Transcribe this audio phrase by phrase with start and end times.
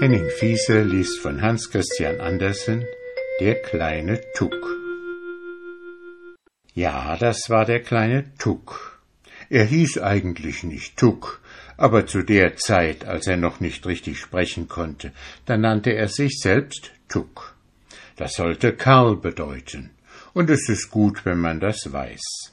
[0.00, 2.86] Henning Fiese liest von Hans Christian Andersen
[3.40, 4.54] Der kleine Tuck.
[6.72, 9.00] Ja, das war der kleine Tuck.
[9.50, 11.40] Er hieß eigentlich nicht Tuck,
[11.76, 15.10] aber zu der Zeit, als er noch nicht richtig sprechen konnte,
[15.46, 17.56] da nannte er sich selbst Tuck.
[18.14, 19.90] Das sollte Karl bedeuten,
[20.32, 22.52] und es ist gut, wenn man das weiß.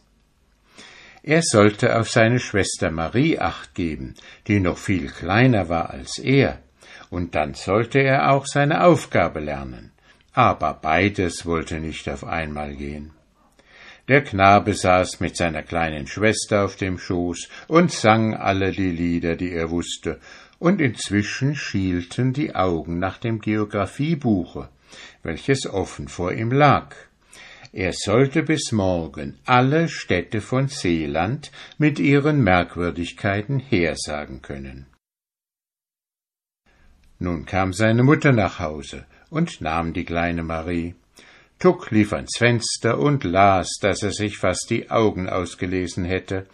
[1.21, 4.15] Er sollte auf seine Schwester Marie acht geben,
[4.47, 6.64] die noch viel kleiner war als er,
[7.15, 9.93] und dann sollte er auch seine Aufgabe lernen.
[10.33, 13.11] Aber beides wollte nicht auf einmal gehen.
[14.09, 19.37] Der Knabe saß mit seiner kleinen Schwester auf dem Schoß und sang alle die Lieder,
[19.37, 20.19] die er wusste,
[20.59, 24.67] und inzwischen schielten die Augen nach dem Geographiebuche,
[25.23, 26.93] welches offen vor ihm lag.
[27.71, 34.87] Er sollte bis morgen alle Städte von Seeland mit ihren Merkwürdigkeiten hersagen können.
[37.19, 40.95] Nun kam seine Mutter nach Hause und nahm die kleine Marie.
[41.59, 46.47] Tuck lief ans Fenster und las, dass er sich fast die Augen ausgelesen hätte,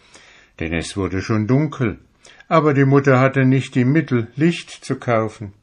[0.60, 1.98] denn es wurde schon dunkel,
[2.48, 5.54] aber die Mutter hatte nicht die Mittel, Licht zu kaufen.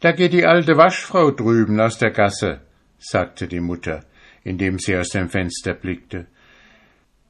[0.00, 2.60] Da geht die alte Waschfrau drüben aus der Gasse,
[2.98, 4.04] sagte die Mutter,
[4.42, 6.26] indem sie aus dem Fenster blickte.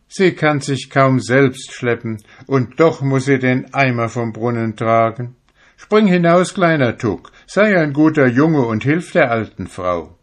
[0.08, 5.36] Sie kann sich kaum selbst schleppen, und doch muss sie den Eimer vom Brunnen tragen.
[5.82, 10.16] Spring hinaus, kleiner Tuck, sei ein guter Junge und hilf der alten Frau.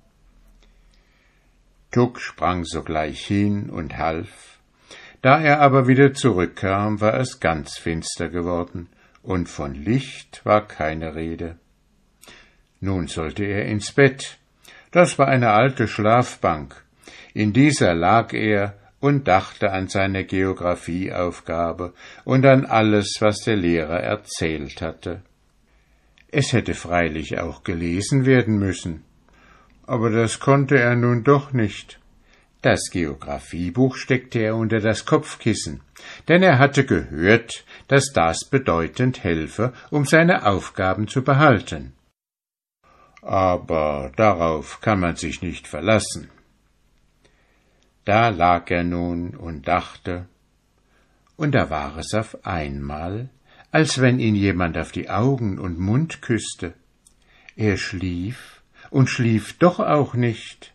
[1.91, 4.59] Tuck sprang sogleich hin und half.
[5.21, 8.87] Da er aber wieder zurückkam, war es ganz finster geworden,
[9.21, 11.57] und von Licht war keine Rede.
[12.79, 14.37] Nun sollte er ins Bett.
[14.91, 16.81] Das war eine alte Schlafbank.
[17.33, 21.93] In dieser lag er und dachte an seine Geographieaufgabe
[22.23, 25.21] und an alles, was der Lehrer erzählt hatte.
[26.31, 29.03] Es hätte freilich auch gelesen werden müssen,
[29.87, 31.99] aber das konnte er nun doch nicht.
[32.61, 35.81] Das Geographiebuch steckte er unter das Kopfkissen,
[36.27, 41.93] denn er hatte gehört, dass das bedeutend helfe, um seine Aufgaben zu behalten.
[43.21, 46.29] Aber darauf kann man sich nicht verlassen.
[48.05, 50.27] Da lag er nun und dachte,
[51.37, 53.29] und da war es auf einmal,
[53.71, 56.73] als wenn ihn jemand auf die Augen und Mund küsste.
[57.55, 60.73] Er schlief und schlief doch auch nicht.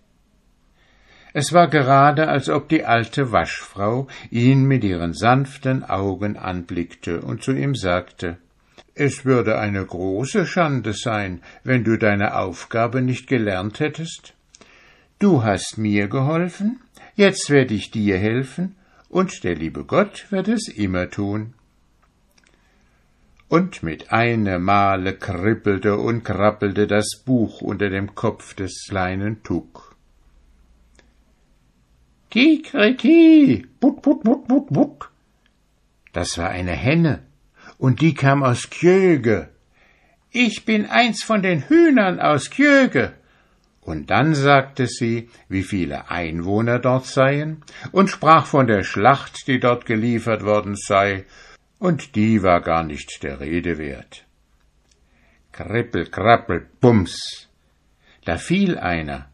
[1.32, 7.42] Es war gerade, als ob die alte Waschfrau ihn mit ihren sanften Augen anblickte und
[7.42, 8.36] zu ihm sagte
[8.94, 14.34] Es würde eine große Schande sein, wenn du deine Aufgabe nicht gelernt hättest.
[15.18, 16.80] Du hast mir geholfen,
[17.16, 18.76] jetzt werde ich dir helfen,
[19.08, 21.54] und der liebe Gott wird es immer tun
[23.54, 29.94] und mit einem Male kribbelte und krabbelte das Buch unter dem Kopf des kleinen Tuck.
[32.30, 35.08] Kikriki, but, but, but, but, but.
[36.12, 37.22] Das war eine Henne,
[37.78, 39.50] und die kam aus Kjöge.
[40.32, 43.12] Ich bin eins von den Hühnern aus Kjöge.
[43.82, 47.62] Und dann sagte sie, wie viele Einwohner dort seien,
[47.92, 51.24] und sprach von der Schlacht, die dort geliefert worden sei,
[51.78, 54.24] und die war gar nicht der Rede wert.
[55.52, 57.48] Krippel, krappel, bums.
[58.24, 59.28] Da fiel einer.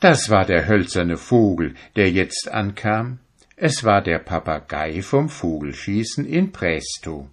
[0.00, 3.20] Das war der hölzerne Vogel, der jetzt ankam.
[3.56, 7.30] Es war der Papagei vom Vogelschießen in Prästo.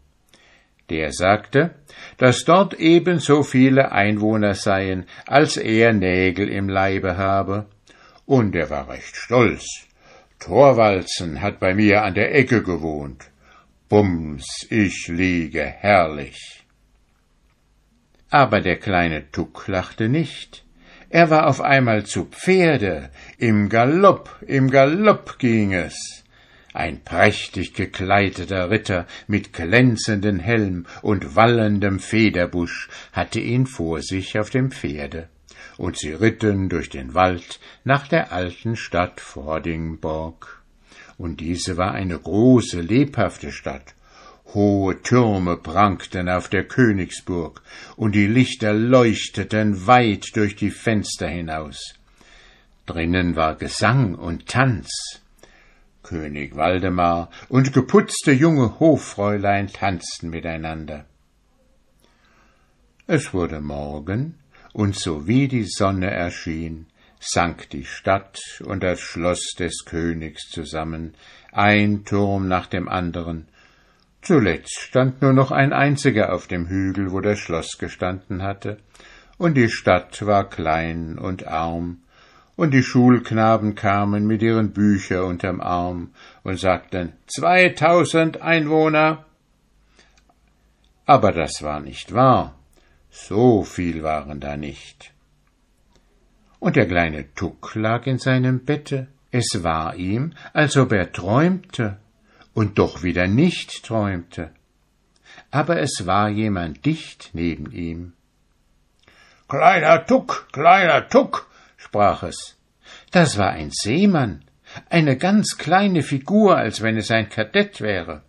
[0.90, 1.76] Der sagte,
[2.18, 7.66] dass dort ebenso viele Einwohner seien, als er Nägel im Leibe habe.
[8.26, 9.66] Und er war recht stolz.
[10.40, 13.30] Torwalzen hat bei mir an der Ecke gewohnt.
[13.90, 16.64] Bums, ich liege herrlich.
[18.30, 20.64] Aber der kleine Tuck lachte nicht.
[21.10, 23.10] Er war auf einmal zu Pferde.
[23.40, 26.24] Im Galopp, im Galopp ging es.
[26.72, 34.52] Ein prächtig gekleideter Ritter mit glänzendem Helm und wallendem Federbusch hatte ihn vor sich auf
[34.52, 35.30] dem Pferde,
[35.78, 40.59] und sie ritten durch den Wald nach der alten Stadt Vordingborg
[41.20, 43.94] und diese war eine große, lebhafte Stadt.
[44.54, 47.62] Hohe Türme prangten auf der Königsburg,
[47.98, 51.94] und die Lichter leuchteten weit durch die Fenster hinaus.
[52.88, 55.22] Drinnen war Gesang und Tanz.
[56.02, 61.06] König Waldemar und geputzte junge Hoffräulein tanzten miteinander.
[63.06, 64.36] Es wurde Morgen,
[64.72, 66.86] und sowie die Sonne erschien,
[67.20, 71.16] sank die Stadt und das Schloss des Königs zusammen,
[71.52, 73.48] ein Turm nach dem anderen,
[74.22, 78.78] Zuletzt stand nur noch ein einziger auf dem Hügel, wo das Schloss gestanden hatte,
[79.38, 82.02] und die Stadt war klein und arm,
[82.58, 86.12] und die Schulknaben kamen mit ihren Büchern unterm Arm
[86.44, 89.26] und sagten Zweitausend Einwohner.
[91.06, 92.60] Aber das war nicht wahr,
[93.10, 95.14] so viel waren da nicht.
[96.60, 101.98] Und der kleine Tuck lag in seinem Bette, es war ihm, als ob er träumte
[102.54, 104.52] und doch wieder nicht träumte.
[105.52, 108.14] Aber es war jemand dicht neben ihm.
[109.48, 112.58] Kleiner Tuck, kleiner Tuck, sprach es.
[113.12, 114.44] Das war ein Seemann,
[114.90, 118.22] eine ganz kleine Figur, als wenn es ein Kadett wäre.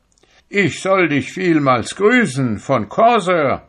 [0.49, 3.69] Ich soll dich vielmals grüßen von Corsair.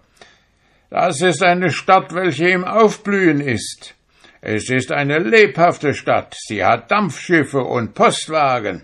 [0.89, 3.95] Das ist eine Stadt, welche im Aufblühen ist.
[4.41, 6.35] Es ist eine lebhafte Stadt.
[6.35, 8.81] Sie hat Dampfschiffe und Postwagen.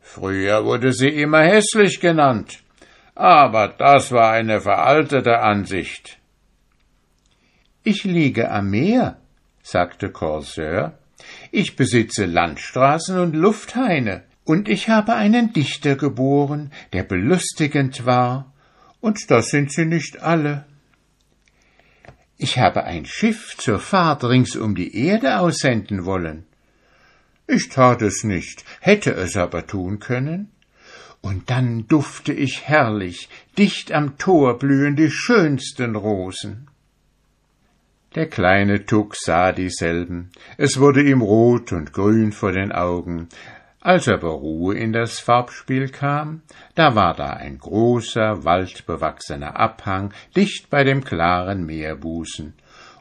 [0.00, 2.58] Früher wurde sie immer hässlich genannt.
[3.14, 6.18] Aber das war eine veraltete Ansicht.
[7.84, 9.18] Ich liege am Meer,
[9.62, 10.98] sagte Corsair.
[11.52, 18.52] Ich besitze Landstraßen und Lufthaine, und ich habe einen Dichter geboren, der belustigend war,
[19.00, 20.64] und das sind sie nicht alle.
[22.42, 26.46] Ich habe ein Schiff zur Fahrt rings um die Erde aussenden wollen.
[27.46, 30.50] Ich tat es nicht, hätte es aber tun können.
[31.20, 33.28] Und dann dufte ich herrlich,
[33.58, 36.68] dicht am Tor blühen die schönsten Rosen.
[38.14, 43.28] Der kleine Tuck sah dieselben, es wurde ihm rot und grün vor den Augen.
[43.82, 46.42] Als aber Ruhe in das Farbspiel kam,
[46.74, 52.52] da war da ein großer, waldbewachsener Abhang dicht bei dem klaren Meerbusen,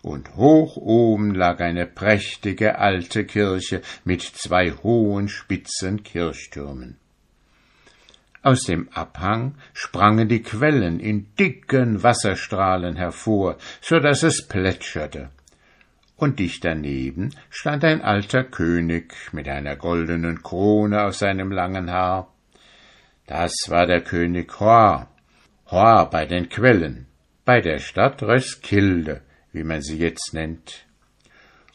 [0.01, 6.97] und hoch oben lag eine prächtige alte Kirche mit zwei hohen spitzen Kirchtürmen.
[8.41, 15.29] Aus dem Abhang sprangen die Quellen in dicken Wasserstrahlen hervor, so dass es plätscherte.
[16.19, 22.33] Und dicht daneben stand ein alter König mit einer goldenen Krone auf seinem langen Haar.
[23.25, 25.07] Das war der König Hor,
[25.67, 27.05] Hor bei den Quellen,
[27.45, 29.21] bei der Stadt Röskilde,
[29.53, 30.85] wie man sie jetzt nennt.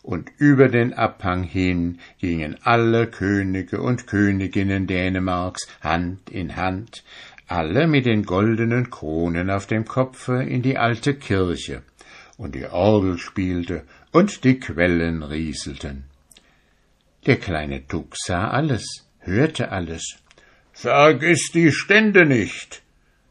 [0.03, 7.03] Und über den Abhang hin gingen alle Könige und Königinnen Dänemarks Hand in Hand,
[7.47, 11.81] alle mit den goldenen Kronen auf dem Kopfe in die alte Kirche,
[12.37, 16.05] und die Orgel spielte und die Quellen rieselten.
[17.27, 20.17] Der kleine Tuck sah alles, hörte alles.
[20.73, 22.83] Vergiss die Stände nicht,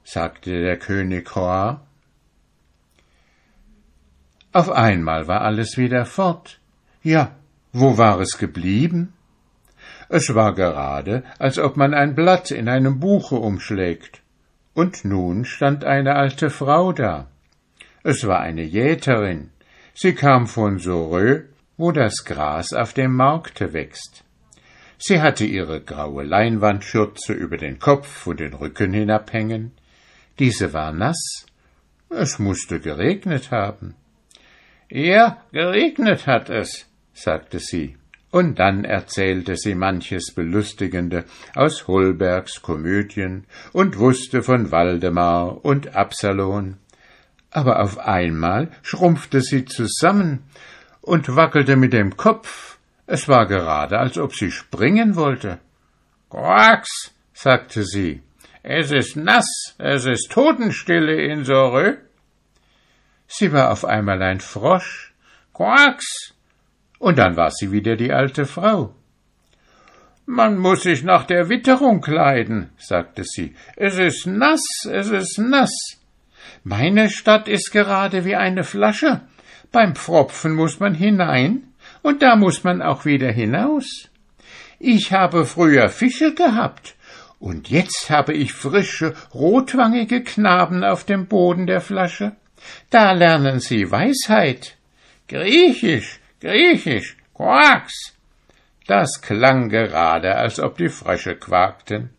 [0.04, 1.86] sagte der König Hoa.
[4.52, 6.60] Auf einmal war alles wieder fort.
[7.02, 7.36] Ja,
[7.72, 9.14] wo war es geblieben?
[10.10, 14.22] Es war gerade, als ob man ein Blatt in einem Buche umschlägt.
[14.74, 17.28] Und nun stand eine alte Frau da.
[18.04, 19.50] Es war eine Jäterin.
[19.94, 21.44] Sie kam von Sorö,
[21.78, 24.24] wo das Gras auf dem Markte wächst.
[24.98, 29.72] Sie hatte ihre graue Leinwandschürze über den Kopf und den Rücken hinabhängen.
[30.40, 31.46] Diese war nass.
[32.10, 33.96] Es musste geregnet haben.
[34.90, 37.98] Ja, geregnet hat es, sagte sie,
[38.32, 41.26] und dann erzählte sie manches Belustigende
[41.56, 46.78] aus Holbergs Komödien und wusste von Waldemar und Absalon.
[47.54, 50.44] Aber auf einmal schrumpfte sie zusammen
[51.02, 52.78] und wackelte mit dem Kopf.
[53.06, 55.60] Es war gerade, als ob sie springen wollte.
[56.32, 58.24] Quacks, sagte sie,
[58.64, 61.98] es ist nass, es ist Totenstille in Sorö.
[63.28, 65.14] Sie war auf einmal ein Frosch.
[65.54, 66.34] Quacks,
[66.98, 68.96] und dann war sie wieder die alte Frau.
[70.26, 73.56] Man muss sich nach der Witterung kleiden, sagte sie.
[73.76, 76.03] Es ist nass, es ist nass.
[76.64, 79.22] Meine Stadt ist gerade wie eine Flasche.
[79.72, 81.64] Beim Pfropfen muss man hinein,
[82.02, 84.10] und da muss man auch wieder hinaus.
[84.80, 86.96] Ich habe früher Fische gehabt,
[87.40, 92.36] und jetzt habe ich frische, rotwangige Knaben auf dem Boden der Flasche.
[92.90, 94.78] Da lernen sie Weisheit.
[95.28, 98.14] Griechisch, Griechisch, Quaks.
[98.88, 102.12] Das klang gerade, als ob die Frösche quakten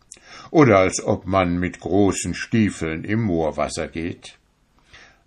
[0.55, 4.37] oder als ob man mit großen Stiefeln im Moorwasser geht.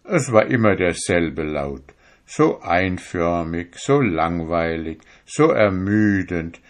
[0.03, 1.85] Es war immer derselbe Laut,
[2.25, 6.63] so einförmig, so langweilig, so ermüdend,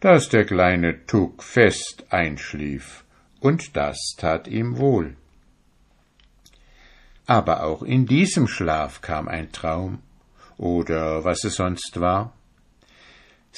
[0.00, 3.04] dass der kleine Tuck fest einschlief,
[3.40, 5.14] und das tat ihm wohl.
[7.26, 9.98] Aber auch in diesem Schlaf kam ein Traum,
[10.56, 12.32] oder was es sonst war.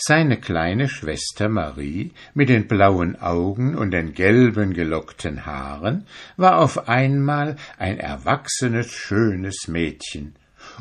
[0.01, 6.89] Seine kleine Schwester Marie mit den blauen Augen und den gelben gelockten Haaren war auf
[6.89, 10.37] einmal ein erwachsenes, schönes Mädchen,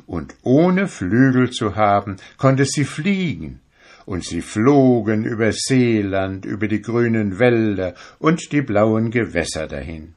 [0.05, 3.59] und ohne Flügel zu haben, konnte sie fliegen,
[4.05, 10.13] und sie flogen über Seeland, über die grünen Wälder und die blauen Gewässer dahin.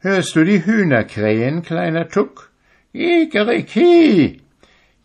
[0.00, 2.52] Hörst du die Hühner krähen, kleiner Tuck?
[2.92, 4.42] Igeriki!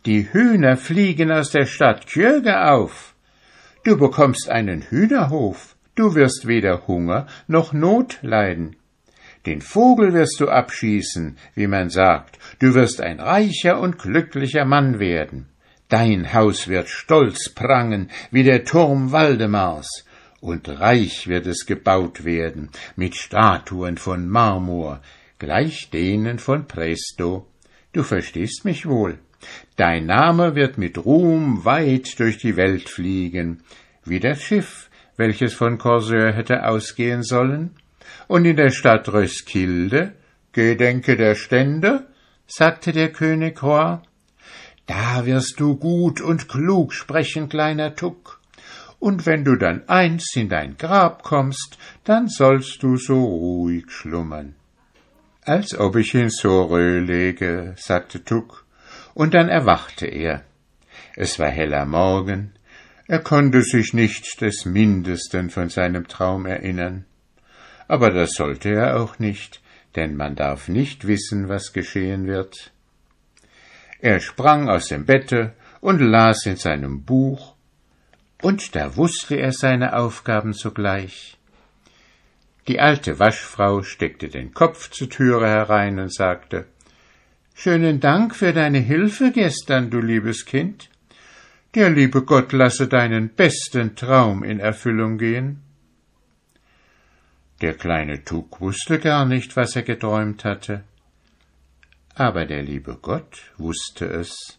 [0.06, 3.14] Die Hühner fliegen aus der Stadt Kjöge auf.
[3.84, 8.76] Du bekommst einen Hühnerhof, du wirst weder Hunger noch Not leiden.
[9.46, 14.98] Den Vogel wirst du abschießen, wie man sagt, du wirst ein reicher und glücklicher Mann
[14.98, 15.48] werden.
[15.88, 20.04] Dein Haus wird stolz prangen wie der Turm Waldemars,
[20.40, 25.00] und reich wird es gebaut werden mit Statuen von Marmor,
[25.38, 27.48] gleich denen von Presto.
[27.94, 29.18] Du verstehst mich wohl.
[29.76, 33.62] Dein Name wird mit Ruhm weit durch die Welt fliegen,
[34.04, 37.70] wie das Schiff, welches von Corseur hätte ausgehen sollen.
[38.28, 40.12] Und in der Stadt Röskilde,
[40.52, 42.06] Gedenke der Stände,
[42.46, 43.98] sagte der König Roy,
[44.86, 48.40] da wirst du gut und klug sprechen, kleiner Tuck.
[48.98, 54.54] Und wenn du dann einst in dein Grab kommst, dann sollst du so ruhig schlummern.
[55.42, 58.63] Als ob ich in Sorö lege, sagte Tuck
[59.14, 60.44] und dann erwachte er.
[61.16, 62.52] Es war heller Morgen,
[63.06, 67.04] er konnte sich nicht des mindesten von seinem Traum erinnern.
[67.86, 69.60] Aber das sollte er auch nicht,
[69.94, 72.72] denn man darf nicht wissen, was geschehen wird.
[74.00, 77.54] Er sprang aus dem Bette und las in seinem Buch,
[78.42, 81.38] und da wusste er seine Aufgaben sogleich.
[82.66, 86.66] Die alte Waschfrau steckte den Kopf zur Türe herein und sagte
[87.56, 90.90] Schönen Dank für deine Hilfe gestern, du liebes Kind.
[91.74, 95.62] Der liebe Gott lasse deinen besten Traum in Erfüllung gehen.
[97.60, 100.82] Der kleine Tuck wusste gar nicht, was er geträumt hatte.
[102.14, 104.58] Aber der liebe Gott wusste es.